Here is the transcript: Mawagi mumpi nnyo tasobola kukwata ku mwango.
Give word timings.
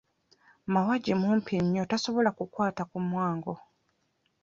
Mawagi 0.73 1.13
mumpi 1.21 1.55
nnyo 1.63 1.83
tasobola 1.91 2.29
kukwata 2.37 2.83
ku 2.89 2.97
mwango. 3.09 3.53